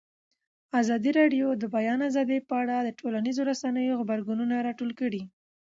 ازادي 0.81 1.11
راډیو 1.19 1.47
د 1.55 1.57
د 1.61 1.65
بیان 1.75 1.99
آزادي 2.09 2.39
په 2.49 2.55
اړه 2.61 2.75
د 2.81 2.89
ټولنیزو 2.99 3.41
رسنیو 3.51 3.97
غبرګونونه 3.99 4.55
راټول 4.67 4.91
کړي. 4.99 5.21